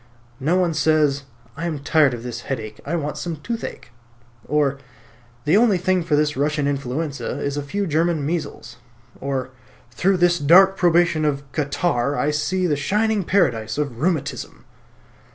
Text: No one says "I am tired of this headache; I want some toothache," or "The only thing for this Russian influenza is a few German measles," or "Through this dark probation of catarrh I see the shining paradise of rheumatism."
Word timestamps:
No 0.39 0.55
one 0.55 0.73
says 0.73 1.25
"I 1.55 1.65
am 1.67 1.77
tired 1.77 2.15
of 2.15 2.23
this 2.23 2.41
headache; 2.41 2.79
I 2.87 2.95
want 2.95 3.19
some 3.19 3.35
toothache," 3.35 3.91
or 4.47 4.79
"The 5.45 5.55
only 5.55 5.77
thing 5.77 6.01
for 6.01 6.15
this 6.15 6.35
Russian 6.35 6.67
influenza 6.67 7.39
is 7.39 7.55
a 7.55 7.61
few 7.61 7.85
German 7.85 8.25
measles," 8.25 8.77
or 9.19 9.51
"Through 9.91 10.17
this 10.17 10.39
dark 10.39 10.75
probation 10.75 11.23
of 11.23 11.43
catarrh 11.51 12.17
I 12.17 12.31
see 12.31 12.65
the 12.65 12.75
shining 12.75 13.23
paradise 13.23 13.77
of 13.77 13.99
rheumatism." 13.99 14.65